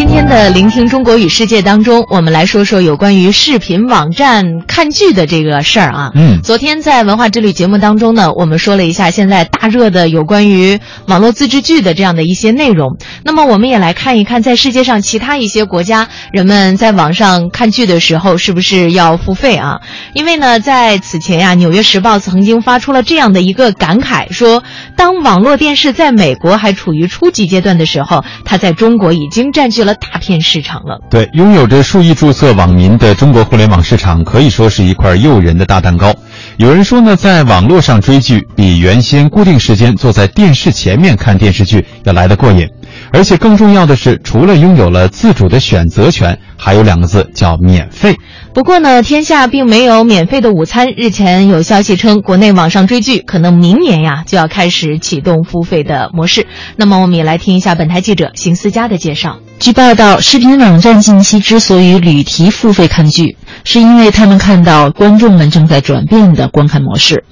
[0.00, 6.10] 今天的《聆听中国与世界》当中，我们来说说有关于视频网站看剧的这个事儿啊。
[6.14, 12.96] 嗯，昨天在文化之旅节目当中呢，我们说了一下现在大热的有关于网络自制剧的这样的一些内容。
[13.24, 19.82] 那么，我们也来看一看，在世界上其他一些国家，人们在网上看剧的时候是不是要付费啊？
[20.14, 24.62] 因为呢，在此前呀，《纽约时报》曾经发出了这样的一个感慨，说
[24.96, 30.98] 当网络电视在美国还处于初级阶段的时候，它在中国已经占据了大片市场了。
[31.10, 36.14] 对，拥有着数亿注册网民的中国互联网市场，可以说是一块诱人的大蛋糕。
[36.56, 42.68] 有人说呢，在网络上追剧，比原先固定时间坐在电视前面看电视剧要来得过瘾。
[43.12, 48.16] 而且更重要的是，除了拥有了自主的选择权，还有两个字叫免费。
[48.52, 50.88] 不过呢，天下并没有免费的午餐。
[50.96, 56.46] 日前有消息称，国内网上追剧可能明年呀就要开始启动付费的模式。
[56.76, 59.38] 那么，我们也来听一下本台记者邢思佳的介绍。
[59.58, 67.24] 据报道，视频网站近期之所以屡提付费看剧，是因为他们看到观众们正在转变的观看模式。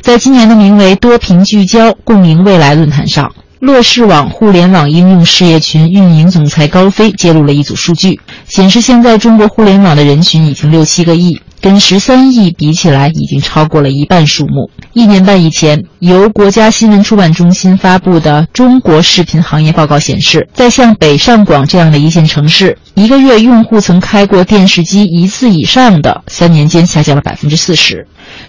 [0.00, 3.32] 在今年的名为“多屏聚焦，共赢未来”论坛上。
[3.66, 14.70] 乐视网互联网应用事业群运营总裁高飞揭露了一组数据，显示现在中国互联网的人群已经六七个亿，跟十三亿比起来，已经超过了一半数目。
[14.92, 28.06] 一年半以前，由国家新闻出版中心发布的《中国视频行业报告》显示，在像北上广这样的一线城市，一个月用户曾开过电视机一次以上的，三年间下降了百分之四十。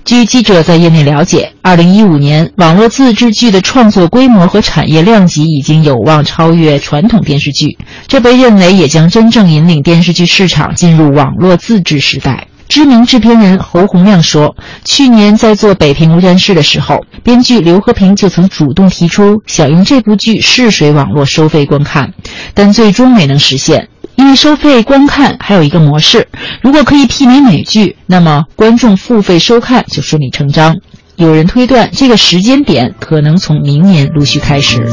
[0.08, 12.48] 据记者在业内了解，二零一五年网络自制剧的创作规模和产业量级已经有望超越传统电视剧，这被认为也将真正引领电视剧市场进入网络自制时代。
[12.70, 22.14] 知名制片人侯洪亮说：“去年在做《北平无战事》的时候，编剧刘和平就曾主动提出想用这部剧试水网络收费观看，
[22.54, 26.28] 但最终没能实现。”因为收费观看还有一个模式，
[26.62, 30.76] 如果可以媲美美剧，那么观众付费收看就顺理成章。
[31.18, 34.86] 有人推断，这个时间点可能从明年陆续开始。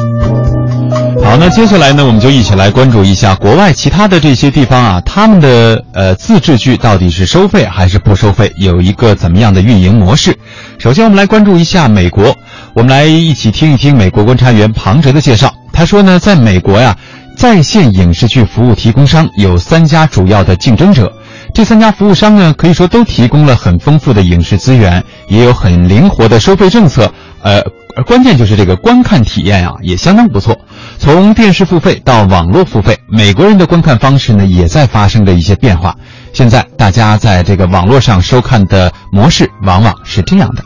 [1.23, 10.37] 好，那接下来呢，我们就一起来关注一下国外其他的这些地方啊，他们的呃自制剧到底是收费还是不收费，有一个怎么样的运营模式？
[10.79, 12.37] 首先，我们来关注一下美国，
[12.75, 15.53] 我们来一起听一听美国观察员庞哲的介绍。
[15.73, 16.95] 他说呢，在美国呀。
[17.37, 21.13] 在线影视剧服务提供商有三家主要的竞争者，
[21.53, 27.13] 这三家服务商呢，可以说都提供了很丰富的影视资源，也有很灵活的收费政策。
[27.43, 27.63] 呃，
[28.07, 30.57] 关键就是这个观看体验啊，也相当不错。
[30.99, 35.95] 从电视付费到网络付费，美国人的观看方式呢，也在发生着一些变化。
[36.33, 40.63] 现在大家在这个网络上收看的模式，往往是这样的。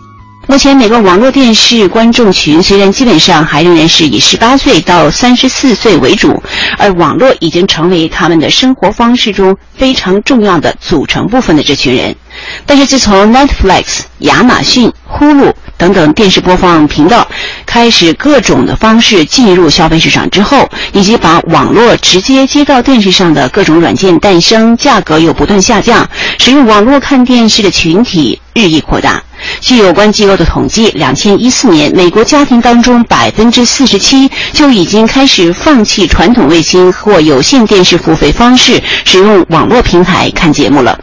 [0.50, 6.42] 目前，每个网络电视观众群虽然基本上还仍然是以十八岁到三十四岁为主，
[6.78, 12.16] 而网络已经成为他们的生活方式中非常重要的组成部分的这群人。
[12.64, 17.28] 但是，自从 Netflix、亚马逊、Hulu 等等电视播放频道
[17.78, 26.04] 开始各种的方式进入消费市场之后，以及把网络直接接到电视上的各种软件诞生，价格又不断下降，
[26.40, 29.22] 使用网络看电视的群体日益扩大。
[29.60, 40.98] 据有关机构的统计，两千一四年，美国家庭当中百分之四十七就已经开始放弃传统卫星或有线电视付费方式，使用网络平台看节目了。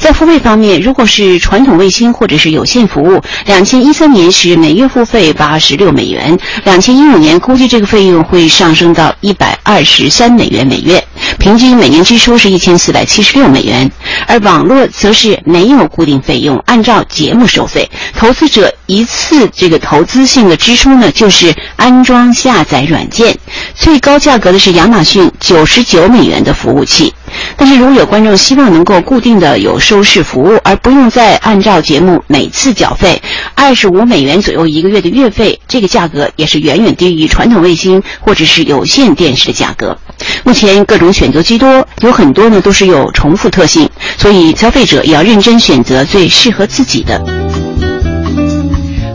[0.00, 11.04] 在付费方面，如果是传统卫星或者是有线服务，两千一三年是每月付费八十六美元，两千一五年估计这个费用会上升到一百二十三美元每月，
[11.38, 13.90] 平均每年支出是一千四百七十六美元。
[14.26, 17.86] 而网络则是没有固定费用，按照节目收费，
[18.16, 23.36] 投资者一次这个投资性的支出呢，就是安装下载软件，
[23.74, 27.12] 最高价格的是亚马逊九十九美元的服务器。
[27.56, 33.20] 但是，如果有观众希望能够固定的有收视服务，而不用再按照节目每次缴费
[33.54, 39.96] 二十五美元左右一个月的月费，这个价格也是远远低于传统卫星或者是有线电视的价格。
[40.44, 43.88] 目前各种选择居多，有很多呢都是有重复特性，
[44.18, 47.39] 所以消费者也要认真选择最适合自己的。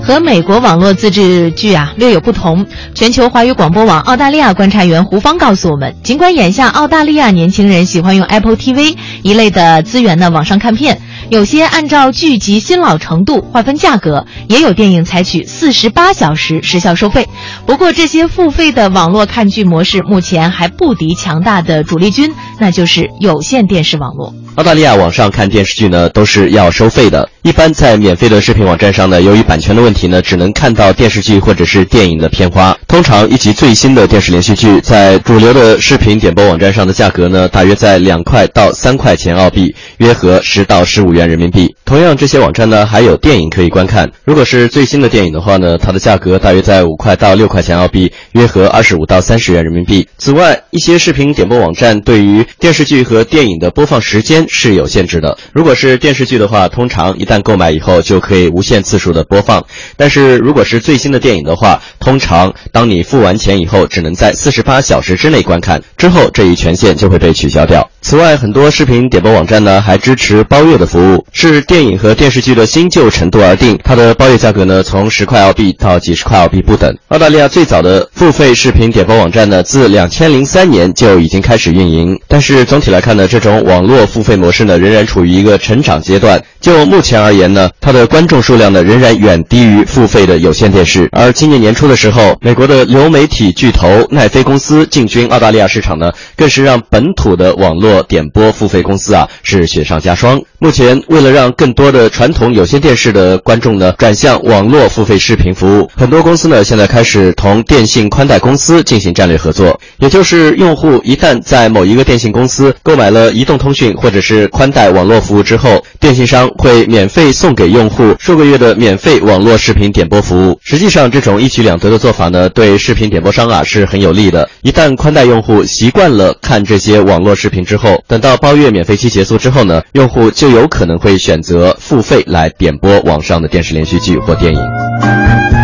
[0.06, 2.68] 和美国网络自制剧啊略有不同。
[2.94, 17.28] 全球华语广播网澳大利亚观察员胡芳告诉我们，尽管眼下澳大利亚年轻人喜欢用 Apple TV 一类的资源呢网上看片，有些按照剧集新老程度划分价格，也有电影采取四十八小时时效收费。
[17.66, 24.36] 不过这些付费的网络看剧模式目前还不敌强大的主力军，那就是有线电视网络。
[24.56, 27.28] 澳大利亚网上看电视剧呢，都是要收费的。
[27.42, 32.76] 一般在免费的视频网站上呢，由于版权的问题呢，只能看到电视剧或者是电影的片花。
[32.88, 41.76] 通常一集最新的电视连续剧，在主流的视频点播网站上的价格呢，大约在两块到三块钱澳币，约合十到十五元人民币。
[41.84, 44.10] 同样，这些网站呢还有电影可以观看。
[44.24, 50.08] 如果是最新的电影的话呢，它的价格大约在五块到六块钱澳币，约合二十五到三十元人民币。
[50.18, 55.38] 此外，一些视频点播网站对于电视剧和电影的播放时间是有限制的。
[55.54, 59.66] 如果是电视剧的话，通常一旦购买以后就可以无限次数的播放，
[59.98, 67.90] 但是如果是最新的电影的话，通常当你付完钱以后，只能在四十八小时之内观看，之后这一权限就会被取消掉。
[68.02, 76.96] 此外，很多视频点播网站呢还支持包月的服务，视电影和电视剧的新旧程度而定，它的包月价格呢从十块澳币到几十块澳币不等。
[77.08, 86.44] 澳大利亚最早的付费视频点播网站呢，自两千零三年就已经开始运营，但是总体来看呢，这种网络付费模式呢仍然处于一个成长阶段。
[86.66, 91.08] 就目前而言呢，它的观众数量呢仍然远低于付费的有线电视。
[91.12, 100.42] 而今年年初的时候，美国的流媒体巨头奈飞公司进军澳大利亚市场呢，更是让本土的网络点播付费公司啊是雪上加霜。
[100.58, 109.80] 目前，为了让更多的传统有线电视的观众呢转向网络付费视频服务，很多公司呢现在开始同电信宽带公司进行战略合作。
[110.00, 120.60] 也就是用户一旦在某一个电信公司购买了移动通讯或者是宽带网络服务之后，电信商会免费送给用户数个月的免费网络视频点播服务。
[120.64, 124.50] 实际上，这种一举两得的做法呢，对视频点播商啊是很有利的。
[124.62, 135.55] 一旦宽带用户习惯了看这些网络视频之后，等到包月免费期结束之后呢，用户就有可能会选择付费来点播网上的电视连续剧或电影。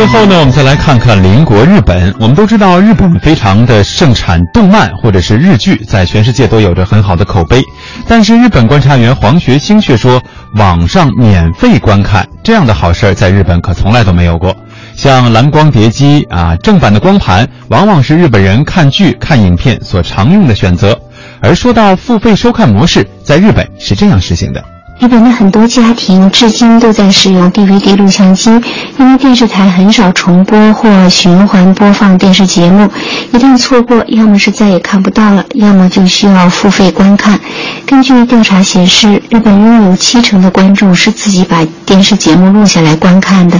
[0.00, 2.10] 最后呢，我们再来看看邻国日本。
[2.18, 7.60] 我们都知道，日本非常的盛产动漫或者是日剧，在全世界都有着很好的口碑。
[8.08, 10.18] 但是，日本观察员黄学兴却说，
[10.54, 14.56] 网上免费观看这样的好事儿，在日本可从来都没有过。
[14.96, 20.98] 像蓝光碟机啊，正版的光盘，往往是日本人看剧、看影片所常用的选择。
[21.42, 24.64] 而说到付费收看模式，在日本是这样实行的。
[25.00, 28.50] 日本的很多家庭至今都在使用 DVD 录像机，
[28.98, 32.86] 因为电视台很少重播或循环播放电视节目，
[33.32, 37.40] 一旦错过，要么是再也看不到了，要么就需要付费观看。
[37.86, 43.58] 根据调查显示，日本拥有七成的观众是自己把电视节目录下来观看的。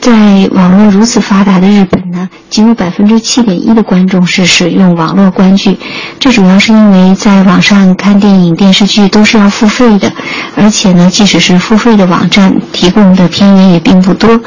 [0.00, 0.10] 在
[0.50, 5.78] 网络如此发达的日本呢，仅有百分之七点一的观众是使用网络观剧。
[6.18, 10.12] 这主要是因为在网上看电影、电视剧都是要付费的，
[10.56, 14.40] 而且呢，即使是付费的网站提供的片源也并不多。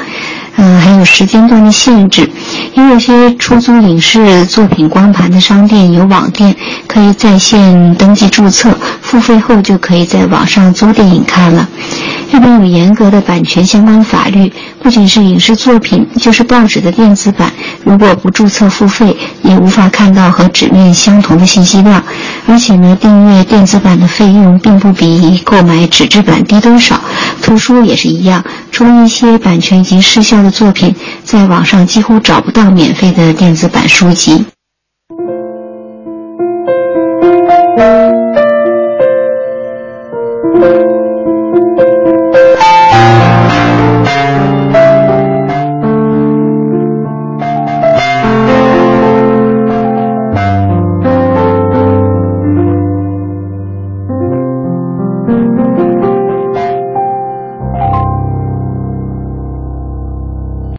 [0.58, 2.30] 嗯，还有时间段的限制，
[2.72, 6.56] 因为有些出租影视作品光盘的商店有网店，
[6.86, 11.68] 可以在线登记注册，付费后就可以在网上租电影看了。
[12.36, 14.52] 日本有严格的版权相关法律，
[14.82, 17.50] 不仅是影视作品，就是报纸的电子版，
[17.82, 22.04] 如果不注册付费，也无法看到和纸面相同的信息量。
[22.46, 27.00] 而且呢，订阅电子版的费用并不比购买纸质版低多少。
[27.40, 34.44] 图书也是一样，除了一些版权已经失效的作品，在网上几乎找不到免费的电子版书籍。